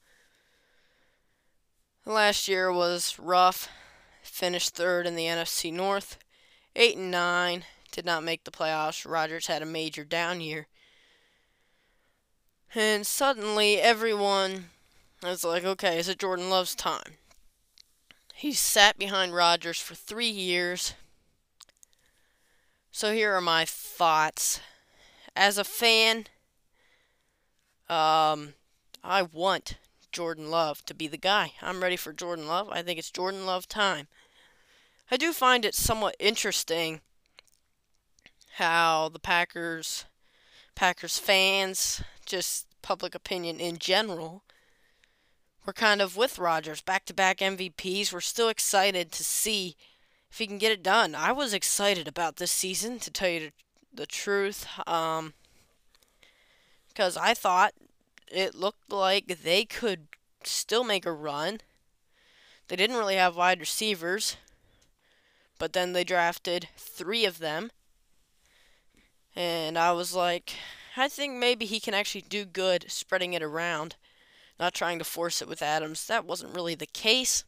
last 2.05 2.49
year 2.49 2.73
was 2.73 3.19
rough. 3.21 3.69
Finished 4.21 4.75
third 4.75 5.07
in 5.07 5.15
the 5.15 5.27
NFC 5.27 5.73
North, 5.73 6.19
eight 6.75 6.97
and 6.97 7.11
nine 7.11 7.65
did 7.93 8.05
not 8.05 8.25
make 8.25 8.43
the 8.43 8.51
playoffs. 8.51 9.09
Rodgers 9.09 9.47
had 9.47 9.63
a 9.63 9.67
major 9.67 10.05
down 10.05 10.41
year. 10.41 10.67
And 12.75 13.07
suddenly 13.07 13.81
everyone 13.81 14.71
was 15.23 15.45
like, 15.45 15.65
okay, 15.65 16.01
is 16.01 16.09
it 16.09 16.19
Jordan 16.19 16.51
Love's 16.51 16.75
time? 16.75 17.19
He 18.35 18.53
sat 18.53 18.99
behind 18.99 19.33
Rodgers 19.35 19.79
for 19.79 19.95
three 19.95 20.29
years. 20.29 20.95
So 22.91 23.13
here 23.13 23.33
are 23.35 23.41
my 23.41 23.65
thoughts. 23.65 24.61
As 25.37 25.59
a 25.59 25.65
fan, 25.65 26.27
um, 27.89 28.55
I 29.07 29.21
want 29.21 29.77
Jordan 30.13 30.51
Love 30.51 30.83
to 30.87 30.95
be 30.95 31.07
the 31.07 31.19
guy. 31.19 31.53
I'm 31.61 31.83
ready 31.83 31.97
for 31.97 32.15
Jordan 32.15 32.47
Love. 32.47 32.71
I 32.71 32.81
think 32.81 32.99
it's 32.99 33.11
Jordan 33.11 33.45
Love 33.45 33.69
time. 33.69 34.09
I 35.11 35.19
do 35.19 35.35
find 35.35 35.67
it 35.67 35.75
somewhat 35.75 36.17
interesting 36.19 37.03
how 38.55 39.11
the 39.11 39.19
Packers 39.19 40.07
Packers 40.75 41.19
fans, 41.19 42.03
just 42.25 42.67
public 42.81 43.15
opinion 43.15 43.61
in 43.61 43.77
general, 43.77 44.43
were 45.67 45.75
kind 45.75 46.01
of 46.01 46.17
with 46.17 46.39
Rodgers. 46.39 46.81
Back 46.81 47.05
to 47.05 47.15
back 47.15 47.39
MVPs. 47.39 48.11
We're 48.11 48.21
still 48.23 48.49
excited 48.49 49.13
to 49.13 49.23
see 49.23 49.77
if 50.31 50.39
he 50.39 50.47
can 50.47 50.59
get 50.59 50.73
it 50.73 50.83
done. 50.83 51.15
I 51.15 51.31
was 51.31 51.53
excited 51.53 52.09
about 52.09 52.37
this 52.37 52.51
season, 52.51 52.99
to 53.01 53.11
tell 53.11 53.29
you 53.29 53.51
the 53.93 54.07
truth, 54.07 54.67
um, 54.89 55.35
because 56.89 57.17
I 57.19 57.35
thought 57.35 57.75
it 58.35 58.55
looked 58.55 58.91
like 58.91 59.27
they 59.43 59.65
could 59.65 60.09
still 60.43 60.85
make 60.85 61.07
a 61.07 61.13
run. 61.13 61.61
They 62.69 62.77
didn't 62.77 62.97
really 62.97 63.17
have 63.17 63.37
wide 63.37 63.61
receivers, 63.61 64.37
but 65.59 65.73
then 65.73 65.93
they 65.93 66.05
drafted 66.05 66.69
three 66.77 67.25
of 67.25 67.39
them 67.39 67.71
and 69.37 69.77
I 69.77 69.93
was 69.93 70.15
like, 70.15 70.55
I 70.97 71.09
think 71.09 71.35
maybe 71.35 71.67
he 71.67 71.81
can 71.81 71.95
actually 71.95 72.23
do 72.23 72.45
good 72.45 72.87
spreading 72.89 73.33
it 73.33 73.43
around. 73.43 73.97
not 74.61 74.73
trying 74.73 75.01
to 75.01 75.05
force 75.05 75.43
it 75.43 75.49
with 75.49 75.63
Adams. 75.63 76.07
That 76.07 76.25
wasn't 76.25 76.55
really 76.55 76.77
the 76.77 76.87
case. 76.87 77.45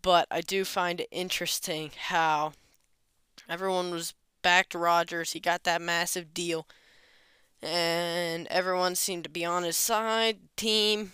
But 0.00 0.26
I 0.30 0.40
do 0.40 0.64
find 0.64 1.00
it 1.00 1.08
interesting 1.10 1.90
how 2.08 2.52
everyone 3.46 3.90
was 3.90 4.14
back 4.40 4.70
to 4.70 4.78
Rodgers. 4.78 5.32
He 5.32 5.40
got 5.40 5.64
that 5.64 5.82
massive 5.82 6.32
deal. 6.32 6.66
And 7.64 8.46
everyone 8.48 8.94
seemed 8.94 9.24
to 9.24 9.30
be 9.30 9.44
on 9.44 9.62
his 9.62 9.76
side. 9.76 10.38
Team 10.54 11.12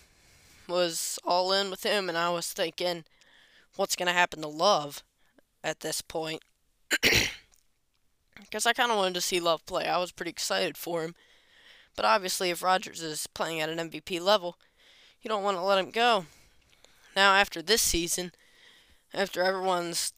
was 0.67 1.19
all 1.25 1.53
in 1.53 1.71
with 1.71 1.85
him, 1.85 2.09
and 2.09 2.19
I 2.19 2.31
was 2.31 2.53
thinking, 2.53 3.05
what's 3.77 3.95
going 3.95 4.09
to 4.09 4.13
happen 4.13 4.43
to 4.43 4.49
Love 4.49 5.05
at 5.63 5.81
this 5.81 6.03
point? 6.03 6.43
Because 8.41 8.67
I 8.67 8.73
kind 8.73 8.91
of 8.91 8.97
wanted 8.97 9.15
to 9.15 9.21
see 9.21 9.39
Love 9.39 9.65
play. 9.65 9.87
I 9.87 9.99
was 9.99 10.11
pretty 10.11 10.31
excited 10.31 10.77
for 10.77 11.05
him. 11.05 11.15
But 11.95 12.05
obviously, 12.05 12.51
if 12.51 12.63
Rodgers 12.63 13.01
is 13.01 13.29
playing 13.29 13.61
at 13.61 13.69
an 13.69 13.91
MVP 13.91 14.21
level, 14.21 14.57
you 15.23 15.29
don't 15.29 15.45
want 15.45 15.57
to 15.57 15.63
let 15.63 15.79
him 15.79 15.91
go. 15.91 16.27
Now, 17.15 17.35
after 17.35 17.63
this 17.63 17.83
season, 17.83 18.33
after 19.13 19.43
everyone's 19.43 20.13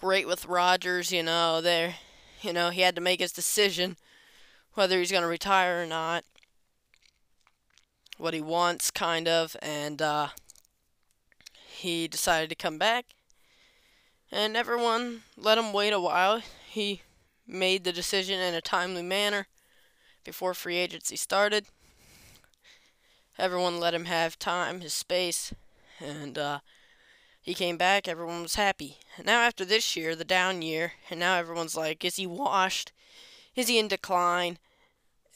great 0.00 0.26
with 0.26 0.46
Rodgers, 0.46 1.12
you 1.12 1.22
know, 1.22 1.60
there, 1.60 1.96
you 2.40 2.54
know, 2.54 2.70
he 2.70 2.80
had 2.82 2.94
to 2.94 3.02
make 3.02 3.20
his 3.20 3.32
decision 3.32 3.96
whether 4.76 4.98
he's 4.98 5.10
going 5.10 5.22
to 5.22 5.28
retire 5.28 5.82
or 5.82 5.86
not, 5.86 6.24
what 8.18 8.34
he 8.34 8.40
wants, 8.40 8.90
kind 8.90 9.26
of, 9.26 9.56
and 9.60 10.00
uh, 10.00 10.28
he 11.66 12.06
decided 12.06 12.50
to 12.50 12.54
come 12.54 12.78
back. 12.78 13.06
And 14.30 14.56
everyone 14.56 15.22
let 15.36 15.58
him 15.58 15.72
wait 15.72 15.92
a 15.92 16.00
while. 16.00 16.42
He 16.68 17.02
made 17.46 17.84
the 17.84 17.92
decision 17.92 18.38
in 18.38 18.54
a 18.54 18.60
timely 18.60 19.02
manner 19.02 19.46
before 20.24 20.52
free 20.52 20.76
agency 20.76 21.16
started. 21.16 21.66
Everyone 23.38 23.80
let 23.80 23.94
him 23.94 24.06
have 24.06 24.38
time, 24.38 24.80
his 24.80 24.92
space, 24.92 25.54
and 26.00 26.36
uh, 26.36 26.58
he 27.40 27.54
came 27.54 27.78
back. 27.78 28.08
Everyone 28.08 28.42
was 28.42 28.56
happy. 28.56 28.98
now, 29.24 29.40
after 29.40 29.64
this 29.64 29.96
year, 29.96 30.14
the 30.14 30.24
down 30.24 30.60
year, 30.60 30.92
and 31.08 31.20
now 31.20 31.36
everyone's 31.36 31.76
like, 31.76 32.04
is 32.04 32.16
he 32.16 32.26
washed? 32.26 32.92
Is 33.54 33.68
he 33.68 33.78
in 33.78 33.88
decline? 33.88 34.58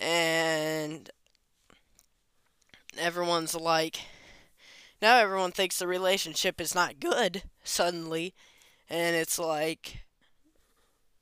And 0.01 1.11
everyone's 2.99 3.55
like, 3.55 4.01
now 5.03 5.19
everyone 5.19 5.53
thinks 5.53 5.79
the 5.79 5.87
relationship 5.87 6.61
is 6.61 6.75
not 6.75 7.01
good 7.01 7.43
suddenly. 7.63 8.35
And 8.89 9.15
it's 9.15 9.39
like, 9.39 10.05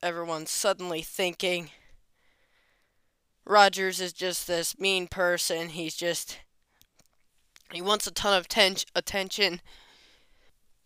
everyone's 0.03 0.51
suddenly 0.51 1.03
thinking 1.03 1.71
Rodgers 3.49 3.99
is 3.99 4.13
just 4.13 4.47
this 4.47 4.79
mean 4.79 5.09
person. 5.09 5.71
He's 5.71 5.97
just 5.97 6.39
he 7.73 7.81
wants 7.81 8.07
a 8.07 8.11
ton 8.11 8.37
of 8.37 8.47
ten- 8.47 8.77
attention. 8.95 9.63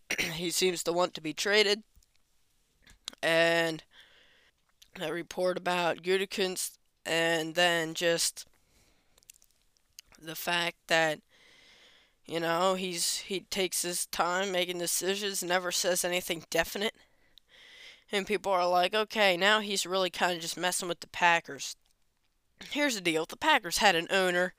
he 0.33 0.49
seems 0.49 0.81
to 0.83 0.93
want 0.93 1.13
to 1.13 1.21
be 1.21 1.33
traded. 1.33 1.83
And 3.21 3.83
a 5.01 5.11
report 5.11 5.57
about 5.57 6.03
Gutekunst 6.03 6.77
and 7.05 7.55
then 7.55 7.93
just 7.93 8.45
the 10.21 10.35
fact 10.35 10.77
that 10.87 11.19
you 12.25 12.39
know 12.39 12.75
he's 12.75 13.17
he 13.19 13.41
takes 13.41 13.81
his 13.81 14.05
time 14.05 14.51
making 14.51 14.77
decisions 14.79 15.43
never 15.43 15.71
says 15.71 16.05
anything 16.05 16.43
definite. 16.49 16.93
And 18.11 18.27
people 18.27 18.51
are 18.51 18.67
like 18.67 18.93
okay 18.93 19.35
now 19.37 19.59
he's 19.59 19.85
really 19.85 20.09
kind 20.09 20.33
of 20.35 20.41
just 20.41 20.57
messing 20.57 20.87
with 20.87 20.99
the 20.99 21.07
packers. 21.07 21.75
Here's 22.71 22.95
the 22.95 23.01
deal: 23.01 23.23
if 23.23 23.29
the 23.29 23.37
Packers 23.37 23.79
had 23.79 23.95
an 23.95 24.07
owner, 24.09 24.53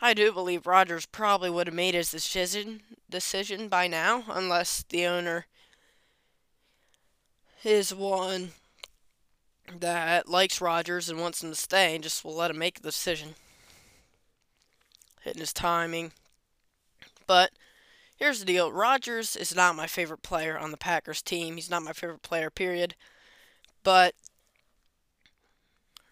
I 0.00 0.14
do 0.14 0.32
believe 0.32 0.66
Rodgers 0.66 1.06
probably 1.06 1.50
would 1.50 1.66
have 1.66 1.74
made 1.74 1.94
his 1.94 2.10
decision 2.10 2.82
decision 3.08 3.68
by 3.68 3.86
now, 3.86 4.24
unless 4.28 4.84
the 4.88 5.06
owner 5.06 5.46
is 7.62 7.94
one 7.94 8.52
that 9.80 10.28
likes 10.28 10.60
Rodgers 10.60 11.08
and 11.08 11.20
wants 11.20 11.42
him 11.42 11.50
to 11.50 11.56
stay 11.56 11.94
and 11.94 12.04
just 12.04 12.24
will 12.24 12.34
let 12.34 12.50
him 12.50 12.58
make 12.58 12.76
the 12.76 12.88
decision. 12.88 13.34
Hitting 15.22 15.40
his 15.40 15.52
timing. 15.52 16.12
But 17.26 17.50
here's 18.16 18.40
the 18.40 18.44
deal 18.44 18.70
Rodgers 18.72 19.36
is 19.36 19.54
not 19.54 19.76
my 19.76 19.86
favorite 19.86 20.22
player 20.22 20.58
on 20.58 20.70
the 20.70 20.76
Packers 20.76 21.22
team. 21.22 21.56
He's 21.56 21.70
not 21.70 21.82
my 21.82 21.92
favorite 21.92 22.22
player, 22.22 22.50
period. 22.50 22.94
But 23.82 24.14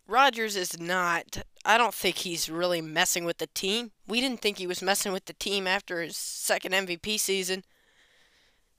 Rodgers 0.07 0.57
is 0.57 0.79
not. 0.79 1.43
I 1.65 1.79
don't 1.79 1.95
think 1.95 2.19
he's 2.19 2.51
really 2.51 2.81
messing 2.81 3.25
with 3.25 3.39
the 3.39 3.47
team. 3.49 3.93
We 4.07 4.21
didn't 4.21 4.41
think 4.41 4.59
he 4.59 4.67
was 4.67 4.83
messing 4.83 5.13
with 5.13 5.27
the 5.27 5.33
team 5.33 5.67
after 5.67 6.03
his 6.03 6.17
second 6.17 6.73
MVP 6.73 7.21
season. 7.21 7.65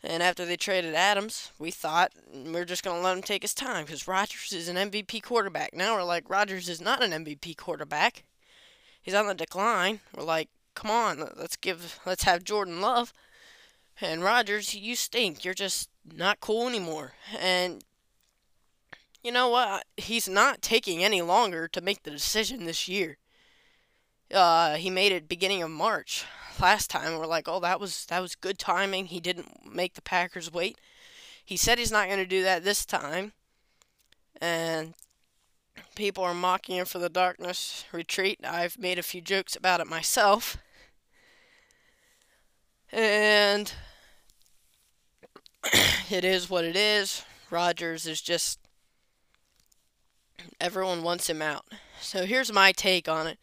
And 0.03 0.21
after 0.21 0.45
they 0.45 0.57
traded 0.57 0.95
Adams, 0.95 1.51
we 1.57 1.71
thought 1.71 2.11
we're 2.33 2.65
just 2.65 2.83
going 2.83 2.97
to 2.97 3.03
let 3.03 3.15
him 3.15 3.23
take 3.23 3.41
his 3.41 3.53
time 3.53 3.85
because 3.85 4.07
Rodgers 4.07 4.51
is 4.51 4.67
an 4.67 4.75
MVP 4.75 5.23
quarterback. 5.23 5.73
Now 5.73 5.95
we're 5.95 6.03
like, 6.03 6.29
Rodgers 6.29 6.67
is 6.67 6.81
not 6.81 7.01
an 7.01 7.11
MVP 7.11 7.55
quarterback. 7.55 8.25
He's 9.01 9.13
on 9.13 9.27
the 9.27 9.33
decline. 9.33 10.01
We're 10.15 10.23
like, 10.23 10.49
come 10.75 10.91
on, 10.91 11.29
let's 11.37 11.55
give, 11.55 11.99
let's 12.05 12.23
have 12.23 12.43
Jordan 12.43 12.81
Love. 12.81 13.13
And 14.01 14.23
Rodgers, 14.23 14.75
you 14.75 14.95
stink. 14.95 15.45
You're 15.45 15.53
just 15.53 15.89
not 16.05 16.41
cool 16.41 16.67
anymore. 16.67 17.13
And 17.39 17.83
you 19.23 19.31
know 19.31 19.47
what? 19.47 19.85
He's 19.95 20.27
not 20.27 20.61
taking 20.61 21.01
any 21.01 21.21
longer 21.21 21.69
to 21.69 21.79
make 21.79 22.03
the 22.03 22.11
decision 22.11 22.65
this 22.65 22.89
year. 22.89 23.17
Uh, 24.33 24.75
he 24.75 24.89
made 24.89 25.13
it 25.13 25.29
beginning 25.29 25.61
of 25.61 25.71
March 25.71 26.25
last 26.59 26.89
time. 26.89 27.17
We're 27.17 27.25
like, 27.25 27.47
oh, 27.47 27.59
that 27.59 27.79
was 27.79 28.05
that 28.05 28.21
was 28.21 28.35
good 28.35 28.57
timing. 28.57 29.07
He 29.07 29.19
didn't 29.19 29.73
make 29.73 29.93
the 29.93 30.01
Packers 30.01 30.51
wait. 30.51 30.77
He 31.43 31.57
said 31.57 31.77
he's 31.77 31.91
not 31.91 32.07
going 32.07 32.19
to 32.19 32.25
do 32.25 32.43
that 32.43 32.63
this 32.63 32.85
time, 32.85 33.33
and 34.41 34.93
people 35.95 36.23
are 36.23 36.33
mocking 36.33 36.77
him 36.77 36.85
for 36.85 36.99
the 36.99 37.09
darkness 37.09 37.85
retreat. 37.91 38.39
I've 38.43 38.77
made 38.79 38.97
a 38.97 39.03
few 39.03 39.21
jokes 39.21 39.55
about 39.55 39.81
it 39.81 39.87
myself, 39.87 40.57
and 42.91 43.73
it 46.09 46.23
is 46.23 46.49
what 46.49 46.65
it 46.65 46.75
is. 46.75 47.23
Rodgers 47.49 48.07
is 48.07 48.21
just 48.21 48.59
everyone 50.59 51.03
wants 51.03 51.29
him 51.29 51.41
out. 51.41 51.65
So 52.01 52.25
here's 52.25 52.51
my 52.51 52.71
take 52.71 53.07
on 53.07 53.27
it. 53.27 53.37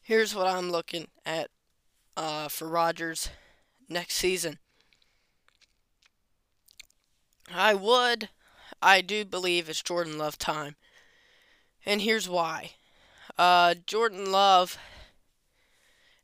Here's 0.00 0.34
what 0.34 0.46
I'm 0.46 0.70
looking 0.70 1.08
at 1.26 1.50
uh, 2.18 2.48
for 2.48 2.68
Rodgers 2.68 3.30
next 3.88 4.14
season. 4.14 4.58
I 7.54 7.74
would, 7.74 8.28
I 8.82 9.00
do 9.00 9.24
believe 9.24 9.68
it's 9.68 9.82
Jordan 9.82 10.18
Love 10.18 10.36
time. 10.36 10.74
And 11.86 12.02
here's 12.02 12.28
why. 12.28 12.72
Uh, 13.38 13.76
Jordan 13.86 14.32
Love, 14.32 14.76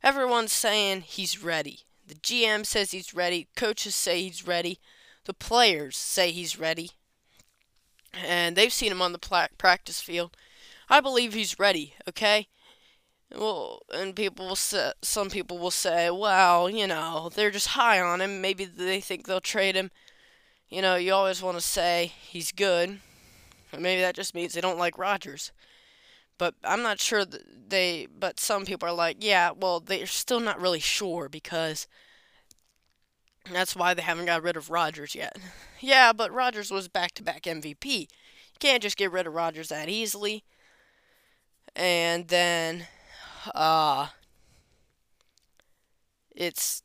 everyone's 0.03 0.51
saying 0.51 1.01
he's 1.01 1.41
ready. 1.41 1.79
The 2.05 2.15
GM 2.15 2.65
says 2.65 2.91
he's 2.91 3.13
ready. 3.13 3.47
Coaches 3.55 3.95
say 3.95 4.21
he's 4.21 4.45
ready. 4.45 4.79
The 5.23 5.33
players 5.33 5.95
say 5.95 6.31
he's 6.31 6.59
ready 6.59 6.91
and 8.13 8.55
they've 8.55 8.73
seen 8.73 8.91
him 8.91 9.01
on 9.01 9.11
the 9.11 9.47
practice 9.57 10.01
field. 10.01 10.35
I 10.89 10.99
believe 11.01 11.33
he's 11.33 11.59
ready. 11.59 11.93
Okay. 12.07 12.47
Well, 13.37 13.81
and 13.93 14.15
people 14.15 14.47
will 14.47 14.55
say, 14.55 14.93
some 15.01 15.29
people 15.29 15.57
will 15.57 15.71
say, 15.71 16.09
well, 16.09 16.69
you 16.69 16.87
know, 16.87 17.29
they're 17.33 17.51
just 17.51 17.69
high 17.69 17.99
on 17.99 18.21
him. 18.21 18.41
Maybe 18.41 18.65
they 18.65 19.01
think 19.01 19.27
they'll 19.27 19.41
trade 19.41 19.75
him. 19.75 19.91
You 20.69 20.81
know, 20.81 20.95
you 20.95 21.13
always 21.13 21.41
want 21.41 21.57
to 21.57 21.61
say 21.61 22.13
he's 22.21 22.51
good. 22.51 22.99
Maybe 23.77 24.01
that 24.01 24.15
just 24.15 24.33
means 24.33 24.53
they 24.53 24.61
don't 24.61 24.79
like 24.79 24.97
Rodgers. 24.97 25.51
But 26.37 26.55
I'm 26.63 26.81
not 26.81 26.99
sure 26.99 27.25
that 27.25 27.69
they. 27.69 28.07
But 28.07 28.39
some 28.39 28.65
people 28.65 28.87
are 28.89 28.93
like, 28.93 29.17
yeah, 29.19 29.51
well, 29.51 29.79
they're 29.79 30.05
still 30.05 30.39
not 30.39 30.59
really 30.59 30.79
sure 30.79 31.29
because 31.29 31.87
that's 33.51 33.75
why 33.75 33.93
they 33.93 34.01
haven't 34.01 34.25
got 34.25 34.43
rid 34.43 34.57
of 34.57 34.69
Rodgers 34.69 35.15
yet. 35.15 35.37
Yeah, 35.79 36.13
but 36.13 36.31
Rodgers 36.31 36.71
was 36.71 36.87
back 36.87 37.13
to 37.13 37.23
back 37.23 37.43
MVP. 37.43 37.99
You 37.99 38.07
can't 38.59 38.81
just 38.81 38.97
get 38.97 39.11
rid 39.11 39.27
of 39.27 39.33
Rodgers 39.33 39.69
that 39.69 39.89
easily. 39.89 40.43
And 41.75 42.27
then, 42.29 42.87
uh, 43.53 44.07
it's, 46.35 46.83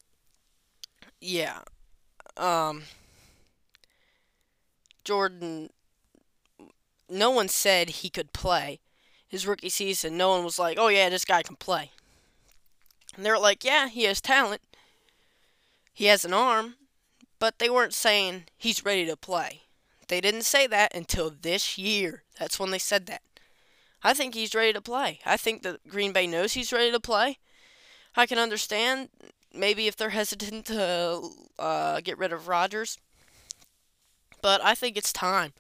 yeah, 1.21 1.61
um, 2.37 2.83
Jordan, 5.05 5.71
no 7.09 7.31
one 7.31 7.49
said 7.49 7.91
he 7.91 8.11
could 8.11 8.33
play 8.33 8.81
his 9.29 9.47
rookie 9.47 9.69
season. 9.69 10.17
No 10.17 10.31
one 10.31 10.45
was 10.45 10.59
like, 10.59 10.79
oh 10.79 10.89
yeah, 10.89 11.09
this 11.09 11.25
guy 11.25 11.43
can 11.43 11.57
play. 11.57 11.91
And 13.17 13.25
they're 13.25 13.39
like, 13.39 13.65
yeah, 13.65 13.89
he 13.89 14.05
has 14.05 14.21
talent. 14.21 14.63
He 15.93 16.07
has 16.07 16.25
an 16.25 16.33
arm, 16.33 16.77
but 17.39 17.59
they 17.59 17.71
weren't 17.71 17.95
saying 17.95 18.45
he's 18.57 18.85
ready 18.85 19.07
to 19.07 19.17
play. 19.17 19.63
They 20.09 20.21
didn't 20.21 20.43
say 20.43 20.67
that 20.69 20.95
until 20.95 21.31
this 21.31 21.79
year. 21.79 22.25
That's 22.39 22.59
when 22.59 22.71
they 22.71 22.79
said 22.79 23.07
that. 23.07 23.23
I 24.03 24.15
think 24.15 24.35
he's 24.35 24.55
ready 24.55 24.73
to 24.73 24.81
play. 24.81 25.21
I 25.27 25.37
think 25.37 25.63
that 25.63 25.87
Green 25.89 26.13
Bay 26.13 26.27
knows 26.27 26.53
he's 26.53 26.73
ready 26.73 26.91
to 26.91 27.01
play. 27.01 27.39
I 28.17 28.27
can 28.27 28.39
understand 28.39 29.09
maybe 29.55 29.87
if 29.87 29.97
they're 29.97 30.11
hesitant 30.21 30.67
to 30.67 31.29
uh, 31.59 32.01
get 32.01 32.19
rid 32.19 32.33
of 32.33 32.49
Rodgers, 32.49 32.99
but 34.43 34.63
I 34.65 34.75
think 34.75 34.97
it's 34.97 35.13
time. 35.13 35.53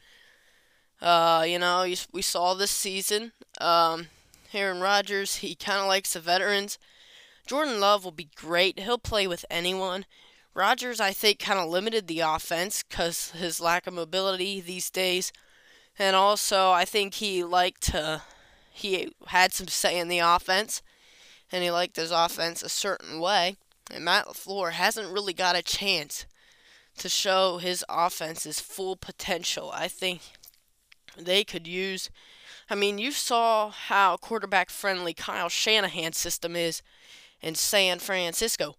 Uh, 1.00 1.44
you 1.46 1.58
know, 1.58 1.86
we 2.12 2.22
saw 2.22 2.54
this 2.54 2.70
season. 2.70 3.32
Um, 3.60 4.08
Aaron 4.52 4.80
Rodgers, 4.80 5.36
he 5.36 5.54
kind 5.54 5.80
of 5.80 5.86
likes 5.86 6.12
the 6.12 6.20
veterans. 6.20 6.78
Jordan 7.46 7.80
Love 7.80 8.04
will 8.04 8.12
be 8.12 8.28
great. 8.34 8.78
He'll 8.78 8.98
play 8.98 9.26
with 9.26 9.44
anyone. 9.50 10.04
Rodgers, 10.54 11.00
I 11.00 11.12
think, 11.12 11.38
kind 11.38 11.58
of 11.58 11.68
limited 11.68 12.06
the 12.06 12.20
offense 12.20 12.82
because 12.82 13.30
his 13.30 13.60
lack 13.60 13.86
of 13.86 13.94
mobility 13.94 14.60
these 14.60 14.90
days. 14.90 15.32
And 15.98 16.16
also, 16.16 16.70
I 16.70 16.84
think 16.84 17.14
he 17.14 17.44
liked 17.44 17.82
to, 17.92 18.22
he 18.70 19.12
had 19.26 19.52
some 19.52 19.68
say 19.68 19.98
in 19.98 20.08
the 20.08 20.20
offense, 20.20 20.82
and 21.52 21.62
he 21.62 21.70
liked 21.70 21.96
his 21.96 22.10
offense 22.10 22.62
a 22.62 22.68
certain 22.68 23.20
way. 23.20 23.56
And 23.90 24.04
Matt 24.04 24.26
LaFleur 24.26 24.72
hasn't 24.72 25.12
really 25.12 25.32
got 25.34 25.56
a 25.56 25.62
chance 25.62 26.26
to 26.98 27.08
show 27.08 27.58
his 27.58 27.84
offense's 27.88 28.60
full 28.60 28.96
potential. 28.96 29.70
I 29.74 29.88
think 29.88 30.20
they 31.16 31.44
could 31.44 31.66
use. 31.66 32.10
I 32.68 32.74
mean, 32.74 32.98
you 32.98 33.10
saw 33.10 33.70
how 33.70 34.16
quarterback 34.16 34.70
friendly 34.70 35.12
Kyle 35.12 35.48
Shanahan's 35.48 36.18
system 36.18 36.54
is 36.54 36.82
in 37.40 37.54
San 37.54 37.98
Francisco. 37.98 38.76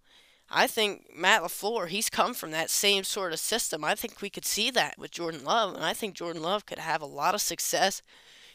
I 0.50 0.68
think 0.68 1.08
Matt 1.16 1.44
LaFleur, 1.44 1.88
he's 1.88 2.10
come 2.10 2.34
from 2.34 2.52
that 2.52 2.70
same 2.70 3.04
sort 3.04 3.32
of 3.32 3.40
system. 3.40 3.84
I 3.84 3.96
think 3.96 4.22
we 4.22 4.30
could 4.30 4.46
see 4.46 4.70
that 4.72 4.98
with 4.98 5.12
Jordan 5.12 5.46
Love, 5.46 5.76
and 5.76 5.84
I 5.84 5.94
think 5.94 6.14
Jordan 6.14 6.42
Love 6.42 6.66
could 6.66 6.80
have 6.80 7.02
a 7.02 7.06
lot 7.06 7.34
of 7.34 7.42
success. 7.42 8.02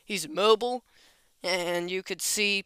He's 0.05 0.29
mobile, 0.29 0.85
and 1.47 1.91
you 1.91 2.03
could 2.03 2.21
see, 2.21 2.65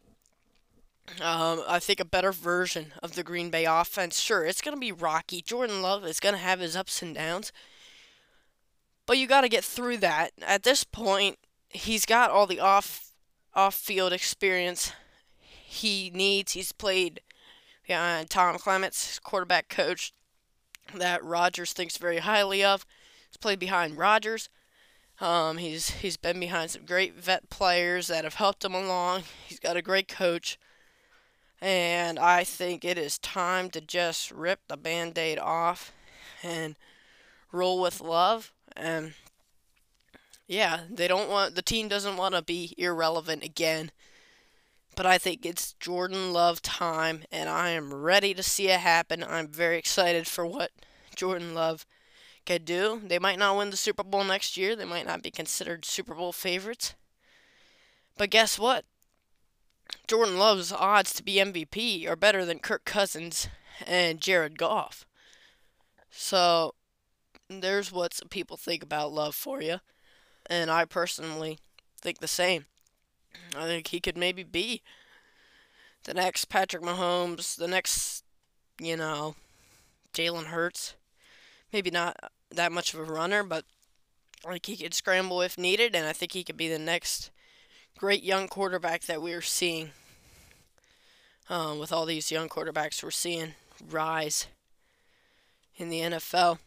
um, 1.21 1.63
I 1.69 1.79
think, 1.79 2.01
a 2.01 2.05
better 2.05 2.33
version 2.33 2.93
of 3.03 3.15
the 3.15 3.23
Green 3.23 3.51
Bay 3.51 3.65
offense. 3.65 4.21
Sure, 4.21 4.45
it's 4.45 4.61
going 4.61 4.77
to 4.77 4.81
be 4.81 4.93
rocky. 4.93 5.43
Jordan 5.43 5.83
Love 5.83 6.05
is 6.05 6.21
going 6.21 6.35
to 6.35 6.41
have 6.41 6.61
his 6.61 6.77
ups 6.77 7.03
and 7.03 7.15
downs, 7.15 7.53
but 9.07 9.19
you 9.19 9.27
got 9.27 9.43
to 9.43 9.49
get 9.49 9.65
through 9.65 9.99
that. 9.99 10.33
At 10.43 10.63
this 10.63 10.85
point, 10.85 11.39
he's 11.69 12.07
got 12.07 12.31
all 12.31 12.47
the 12.47 12.61
off 12.61 13.13
off 13.55 13.75
field 13.75 14.13
experience 14.13 14.93
he 15.41 16.11
needs. 16.15 16.53
He's 16.53 16.73
played 16.73 17.21
behind 17.87 18.31
Tom 18.31 18.59
Clements, 18.59 19.19
quarterback 19.19 19.69
coach 19.69 20.13
that 20.95 21.25
Rodgers 21.25 21.73
thinks 21.73 21.97
very 21.97 22.19
highly 22.19 22.65
of. 22.65 22.85
He's 23.29 23.37
played 23.37 23.59
behind 23.59 23.97
Rodgers. 23.97 24.49
Um, 25.21 25.59
he's 25.59 25.91
he's 25.91 26.17
been 26.17 26.41
behind 26.41 26.71
some 26.71 26.87
great 26.87 27.15
vet 27.15 27.51
players 27.51 28.07
that 28.07 28.25
have 28.25 28.35
helped 28.35 28.65
him 28.65 28.75
along. 28.75 29.25
He's 29.47 29.61
got 29.61 29.77
a 29.77 29.83
great 29.83 30.09
coach. 30.09 30.59
And 31.61 32.19
I 32.19 32.43
think 32.43 32.85
it 32.85 32.97
is 32.97 33.19
time 33.19 33.69
to 33.71 33.83
just 33.83 34.31
rip 34.31 34.61
the 34.69 34.79
band 34.79 35.19
aid 35.19 35.39
off 35.39 35.93
and 36.43 36.75
roll 37.53 37.83
with 37.83 38.01
love. 38.01 38.53
And 38.75 39.13
yeah, 40.47 40.81
they 40.89 41.07
don't 41.07 41.29
want 41.29 41.55
the 41.55 41.63
team 41.63 41.89
doesn't 41.89 42.17
want 42.17 42.35
to 42.35 42.43
be 42.43 42.75
irrelevant 42.79 43.45
again 43.45 43.91
but 45.01 45.07
I 45.07 45.19
think 45.19 45.47
it's 45.47 45.73
Jordan 45.81 46.33
Love 46.33 46.61
time, 46.61 47.23
and 47.33 47.49
I 47.49 47.71
am 47.71 47.95
ready 47.95 48.35
to 48.35 48.43
see 48.43 48.69
it 48.69 48.81
happen. 48.81 49.25
I'm 49.25 49.49
very 49.49 49.79
excited 49.79 50.27
for 50.27 50.45
what 50.45 50.73
Jordan 51.15 51.55
Love 51.55 51.87
can 52.51 52.65
do. 52.65 53.01
They 53.05 53.21
might 53.21 53.39
not 53.39 53.57
win 53.57 53.71
the 53.71 53.77
Super 53.77 54.03
Bowl 54.03 54.25
next 54.25 54.57
year, 54.57 54.75
they 54.75 54.85
might 54.85 55.07
not 55.07 55.23
be 55.23 55.31
considered 55.31 55.85
Super 55.85 56.15
Bowl 56.15 56.33
favorites. 56.33 56.95
But 58.19 58.31
guess 58.31 58.59
what? 58.59 58.85
Jordan 60.09 60.37
Love's 60.37 60.73
odds 60.73 61.13
to 61.15 61.23
be 61.23 61.37
MVP 61.37 62.09
are 62.09 62.17
better 62.17 62.45
than 62.45 62.59
Kirk 62.59 62.85
Cousins 62.85 63.49
and 63.87 64.21
Jared 64.21 64.59
Goff. 64.59 65.07
So 66.11 66.75
there's 67.49 67.93
what 67.93 68.19
people 68.31 68.57
think 68.57 68.83
about 68.83 69.13
Love 69.13 69.37
for 69.37 69.63
you. 69.63 69.79
And 70.47 70.73
I 70.73 70.85
personally 70.87 71.59
think 72.01 72.19
the 72.19 72.29
same. 72.29 72.67
I 73.57 73.67
think 73.67 73.89
he 73.89 74.01
could 74.01 74.19
maybe 74.19 74.43
be 74.43 74.83
the 76.03 76.15
next 76.15 76.47
Patrick 76.47 76.83
Mahomes, 76.83 77.57
the 77.57 77.69
next, 77.69 78.25
you 78.81 78.97
know, 78.97 79.37
Jalen 80.13 80.47
Hurts. 80.47 80.97
Maybe 81.73 81.93
not 81.93 82.17
that 82.51 82.73
much 82.73 82.95
of 82.95 83.01
a 83.01 83.05
runner, 83.05 83.43
but 83.43 83.65
like 84.45 84.67
he 84.67 84.77
could 84.77 84.95
scramble 84.95 85.43
if 85.43 85.59
needed, 85.59 85.95
and 85.95 86.07
I 86.07 86.13
think 86.13 86.33
he 86.33 86.45
could 86.45 86.57
be 86.57 86.69
the 86.69 86.79
next 86.79 87.31
great 87.99 88.23
young 88.23 88.49
quarterback 88.49 89.03
that 89.03 89.23
we're 89.23 89.43
seeing. 89.43 89.91
Um, 91.49 91.81
with 91.81 91.93
all 91.93 92.07
these 92.07 92.31
young 92.31 92.49
quarterbacks 92.49 93.03
we're 93.03 93.11
seeing 93.11 93.55
rise 93.91 94.47
in 95.77 95.89
the 95.89 96.01
NFL 96.01 96.59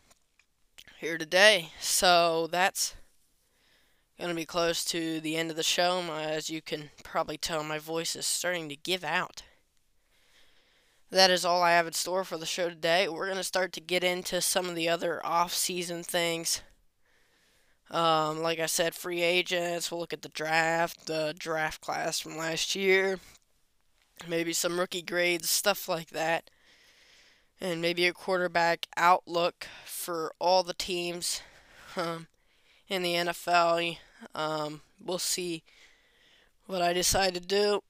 here 0.99 1.17
today. 1.17 1.69
So 1.79 2.47
that's 2.47 2.93
going 4.17 4.29
to 4.29 4.35
be 4.35 4.45
close 4.45 4.83
to 4.85 5.19
the 5.19 5.37
end 5.37 5.51
of 5.51 5.55
the 5.55 5.63
show. 5.63 6.01
As 6.11 6.49
you 6.49 6.61
can 6.61 6.89
probably 7.03 7.37
tell, 7.37 7.63
my 7.63 7.79
voice 7.79 8.15
is 8.15 8.25
starting 8.25 8.67
to 8.69 8.75
give 8.75 9.03
out. 9.03 9.43
That 11.13 11.29
is 11.29 11.45
all 11.45 11.61
I 11.61 11.71
have 11.71 11.85
in 11.85 11.93
store 11.93 12.23
for 12.23 12.37
the 12.37 12.45
show 12.45 12.69
today. 12.69 13.07
We're 13.07 13.27
going 13.27 13.37
to 13.37 13.43
start 13.43 13.71
to 13.73 13.79
get 13.79 14.03
into 14.03 14.41
some 14.41 14.67
of 14.67 14.75
the 14.75 14.89
other 14.89 15.23
off-season 15.25 16.03
things. 16.03 16.61
Um, 17.91 18.41
like 18.41 18.59
I 18.59 18.65
said, 18.65 18.95
free 18.95 19.21
agents. 19.21 19.91
We'll 19.91 19.99
look 19.99 20.13
at 20.13 20.23
the 20.23 20.29
draft, 20.29 21.05
the 21.05 21.35
draft 21.37 21.81
class 21.81 22.19
from 22.19 22.35
last 22.35 22.73
year, 22.73 23.19
maybe 24.27 24.53
some 24.53 24.79
rookie 24.79 25.03
grades, 25.03 25.49
stuff 25.49 25.87
like 25.87 26.09
that, 26.09 26.49
and 27.61 27.79
maybe 27.79 28.07
a 28.07 28.13
quarterback 28.13 28.87
outlook 28.97 29.67
for 29.85 30.33
all 30.39 30.63
the 30.63 30.73
teams. 30.73 31.41
Um, 31.95 32.25
in 32.93 33.03
the 33.03 33.13
NFL. 33.13 33.97
Um, 34.33 34.81
we'll 35.03 35.19
see 35.19 35.63
what 36.65 36.81
I 36.81 36.93
decide 36.93 37.33
to 37.33 37.39
do, 37.39 37.81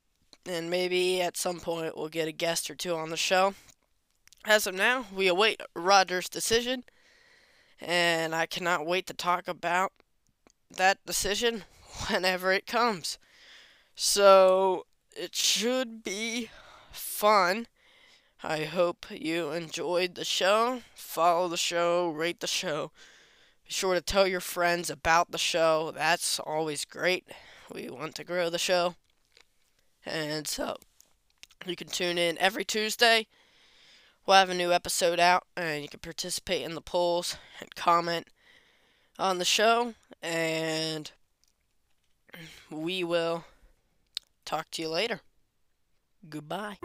and 0.45 0.69
maybe 0.69 1.21
at 1.21 1.37
some 1.37 1.59
point 1.59 1.97
we'll 1.97 2.09
get 2.09 2.27
a 2.27 2.31
guest 2.31 2.69
or 2.69 2.75
two 2.75 2.95
on 2.95 3.09
the 3.09 3.17
show. 3.17 3.53
As 4.45 4.67
of 4.67 4.75
now, 4.75 5.05
we 5.15 5.27
await 5.27 5.61
Rodgers' 5.73 6.27
decision, 6.27 6.83
and 7.79 8.35
I 8.35 8.45
cannot 8.45 8.85
wait 8.85 9.07
to 9.07 9.13
talk 9.13 9.47
about 9.47 9.93
that 10.69 10.97
decision 11.05 11.63
whenever 12.09 12.51
it 12.51 12.67
comes. 12.67 13.17
So 13.95 14.85
it 15.15 15.35
should 15.35 16.03
be 16.03 16.49
fun. 16.91 17.67
I 18.43 18.65
hope 18.65 19.05
you 19.09 19.51
enjoyed 19.51 20.15
the 20.15 20.25
show. 20.25 20.81
Follow 20.95 21.47
the 21.47 21.55
show, 21.55 22.09
rate 22.09 22.41
the 22.41 22.47
show. 22.47 22.91
Be 23.63 23.71
sure 23.71 23.93
to 23.93 24.01
tell 24.01 24.27
your 24.27 24.41
friends 24.41 24.89
about 24.89 25.31
the 25.31 25.37
show. 25.37 25.91
That's 25.95 26.39
always 26.39 26.83
great. 26.83 27.25
We 27.73 27.89
want 27.89 28.15
to 28.15 28.25
grow 28.25 28.49
the 28.49 28.59
show. 28.59 28.95
And 30.05 30.47
so 30.47 30.77
you 31.65 31.75
can 31.75 31.87
tune 31.87 32.17
in 32.17 32.37
every 32.37 32.65
Tuesday. 32.65 33.27
We'll 34.25 34.37
have 34.37 34.49
a 34.49 34.55
new 34.55 34.71
episode 34.71 35.19
out, 35.19 35.43
and 35.57 35.81
you 35.81 35.89
can 35.89 35.99
participate 35.99 36.63
in 36.63 36.75
the 36.75 36.81
polls 36.81 37.37
and 37.59 37.75
comment 37.75 38.27
on 39.19 39.37
the 39.37 39.45
show. 39.45 39.93
And 40.21 41.11
we 42.71 43.03
will 43.03 43.43
talk 44.45 44.71
to 44.71 44.81
you 44.81 44.89
later. 44.89 45.21
Goodbye. 46.29 46.77